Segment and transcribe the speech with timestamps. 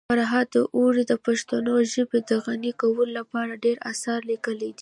[0.09, 1.55] فرهاد داوري د پښتو
[1.93, 4.79] ژبي د غني کولو لپاره ډير اثار لیکلي دي.